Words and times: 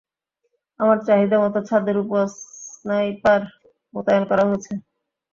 আমার 0.79 0.97
চাহিদামতো 1.07 1.59
ছাদের 1.69 1.95
উপর 2.03 2.21
স্নাইপার 2.69 3.41
মোতায়েন 3.93 4.23
করা 4.29 4.43
হয়েছে? 4.47 4.71